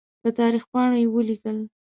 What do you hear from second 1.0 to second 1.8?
یې ولیکل.